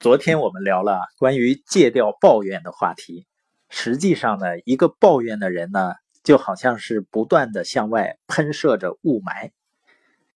[0.00, 3.26] 昨天我们聊了关于戒掉抱怨的话题。
[3.68, 9.50] 实际上呢，一个抱怨的人呢，就好像是不断的向外喷射着雾霾，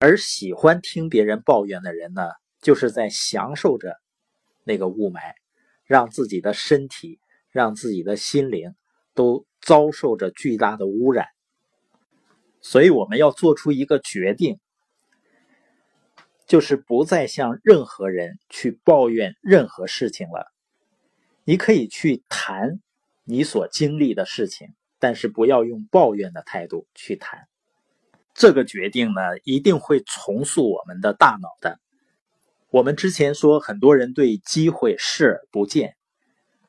[0.01, 2.23] 而喜欢听别人抱怨的人呢，
[2.61, 3.95] 就是在享受着
[4.65, 5.21] 那个雾霾，
[5.85, 8.75] 让自己的身体、让自己的心灵
[9.15, 11.29] 都遭受着巨大的污染。
[12.61, 14.59] 所以我们要做出一个决定。
[16.47, 20.53] 就是不再向任何人去抱怨任何事情了。
[21.45, 22.81] 你可以去谈
[23.25, 27.49] 你所经历的事情，但是不要用抱怨的态度去谈。
[28.35, 31.79] 这个决定呢，一定会重塑我们的大脑的。
[32.71, 35.97] 我们之前说，很多人对机会视而不见，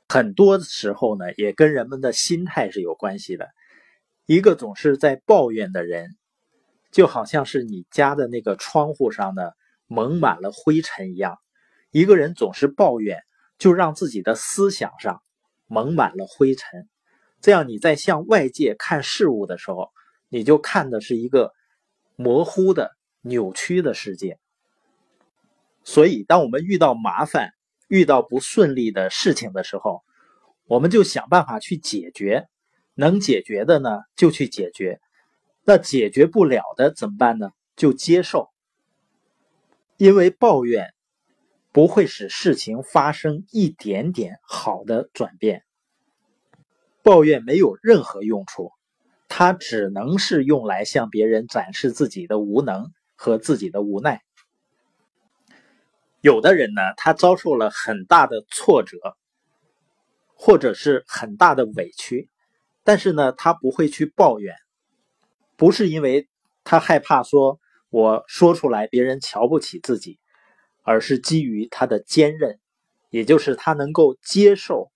[0.09, 3.49] 很多时候呢，也跟人们的心态是有关系的。
[4.25, 6.15] 一个总是在抱怨的人，
[6.91, 9.51] 就好像是你家的那个窗户上呢。
[9.93, 11.37] 蒙满了灰尘一样，
[11.91, 13.19] 一个人总是抱怨，
[13.59, 15.21] 就让自己的思想上
[15.67, 16.89] 蒙满了灰尘。
[17.41, 19.91] 这样你在向外界看事物的时候，
[20.29, 21.51] 你就看的是一个
[22.15, 22.89] 模糊的、
[23.21, 24.39] 扭曲的世界。
[25.83, 27.51] 所以，当我们遇到麻烦、
[27.87, 30.01] 遇到不顺利的事情的时候，
[30.65, 32.47] 我们就想办法去解决。
[32.95, 34.97] 能解决的呢，就去解决；
[35.65, 37.51] 那解决不了的怎么办呢？
[37.75, 38.52] 就接受。
[39.97, 40.93] 因为抱怨
[41.71, 45.63] 不会使事情发生一点点好的转变，
[47.03, 48.71] 抱怨没有任何用处，
[49.29, 54.21] 它只能是用来向别人展示自己的无能和自己的无奈。
[56.21, 58.97] 有的人呢，他遭受了很大的挫折，
[60.33, 62.29] 或者是很大的委屈，
[62.83, 64.55] 但是呢，他不会去抱怨，
[65.55, 66.27] 不是因为
[66.63, 67.59] 他害怕说。
[67.93, 70.17] 我说出来，别人瞧不起自己，
[70.81, 72.59] 而是基于他的坚韧，
[73.11, 74.91] 也就是他能够接受、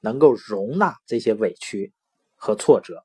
[0.00, 1.92] 能够容纳这些委屈
[2.36, 3.04] 和挫折。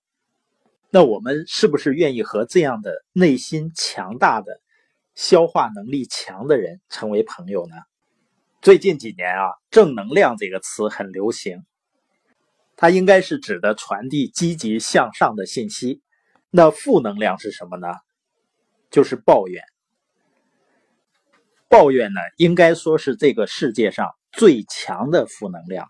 [0.91, 4.61] 那我们是不是愿意和这样的内心强大的、
[5.15, 7.73] 消化能力强的人成为朋友呢？
[8.61, 11.65] 最近几年啊，“正能量”这个词很流行，
[12.75, 15.99] 它应该是指的传递积极向上的信息。
[16.51, 17.87] 那负能量是什么呢？
[18.91, 19.63] 就是抱怨，
[21.69, 25.89] 抱怨呢，应该说是这个世界上最强的负能量，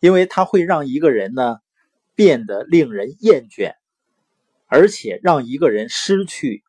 [0.00, 1.58] 因为它会让一个人呢
[2.16, 3.74] 变得令人厌倦，
[4.66, 6.64] 而且让一个人失去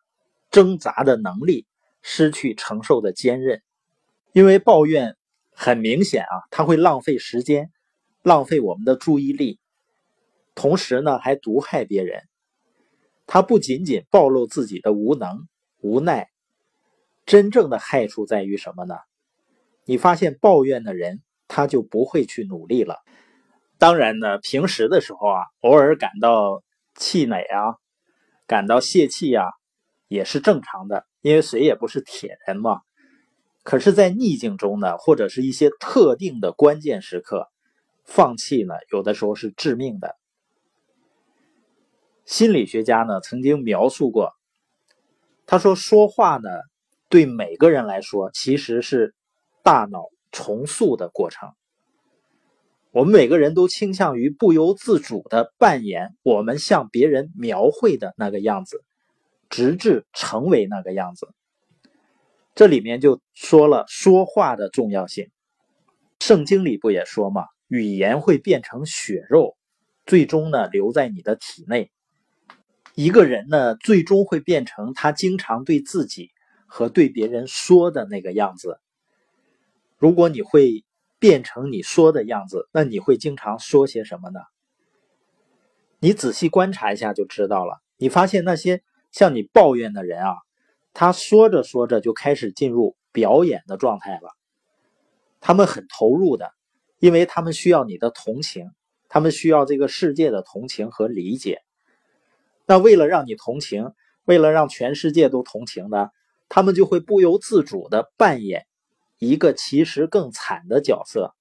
[0.52, 1.66] 挣扎的能力，
[2.04, 3.62] 失去承受的坚韧。
[4.34, 5.18] 因为抱怨
[5.52, 7.72] 很明显啊，它会浪费时间，
[8.22, 9.60] 浪费我们的注意力，
[10.54, 12.22] 同时呢还毒害别人。
[13.26, 15.48] 他不仅仅暴露自己的无能
[15.80, 16.30] 无奈，
[17.26, 18.96] 真正的害处在于什么呢？
[19.86, 22.98] 你发现抱怨的人，他就不会去努力了。
[23.78, 26.64] 当然呢，平时的时候啊，偶尔感到
[26.96, 27.78] 气馁啊，
[28.46, 29.46] 感到泄气啊，
[30.08, 32.82] 也是正常的，因为谁也不是铁人嘛。
[33.64, 37.48] 可是，在逆境中呢，或者是一些特定的关键时刻，
[38.06, 40.16] 放弃呢，有的时候是致命的。
[42.26, 44.34] 心理学家呢曾经描述过，
[45.46, 46.50] 他说说话呢
[47.10, 49.14] 对每个人来说其实是
[49.64, 51.50] 大脑重塑的过程。
[52.92, 58.84] 我们每个人都倾向于不由自主的扮演我们向别人描绘的那个样子，
[59.50, 61.30] 直至成为那个样子。
[62.54, 65.30] 这里面就说了说话的重要性。
[66.20, 69.56] 圣经里不也说吗，语言会变成血肉，
[70.06, 71.90] 最终呢留在你的体内。
[72.96, 76.32] 一个人呢，最终会变成他经常对自己
[76.68, 78.80] 和对别人说的那个样子。
[79.98, 80.84] 如果你会
[81.20, 84.40] 变成你说的样子，那你会经常说些什么呢？
[86.00, 87.82] 你仔细观察一下就知道了。
[87.98, 88.82] 你发现那些
[89.12, 90.34] 向你抱怨的人啊，
[90.94, 94.36] 他说着说着就开始进入表演的状态了。
[95.40, 96.52] 他们很投入的，
[97.00, 98.72] 因为他们需要你的同情，
[99.08, 101.62] 他们需要这个世界的同情和理解。
[102.72, 103.92] 那为了让你同情，
[104.24, 106.08] 为了让全世界都同情呢，
[106.48, 108.66] 他们就会不由自主的扮演
[109.20, 111.36] 一个其实更惨的角色。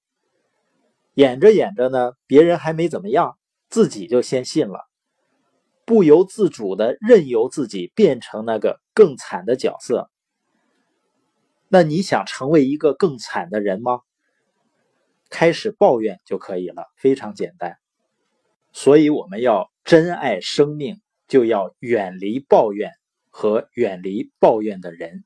[1.13, 3.37] 演着演着呢，别人还没怎么样，
[3.69, 4.81] 自己就先信了，
[5.85, 10.11] 不由自主的任由自己变成那个更惨的角色。
[11.69, 14.01] 那你想成为一个更惨的人吗？
[15.29, 17.77] 开始抱怨就可以了，非常简单。
[18.73, 20.99] 所以我们要珍爱生命。
[21.31, 22.91] 就要远离抱怨
[23.29, 25.23] 和远离抱怨的人。